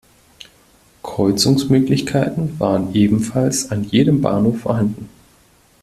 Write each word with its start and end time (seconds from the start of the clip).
Kreuzungsmöglichkeiten 1.03 2.59
waren 2.59 2.95
ebenfalls 2.95 3.69
an 3.69 3.83
jedem 3.83 4.19
Bahnhof 4.23 4.61
vorhanden. 4.61 5.09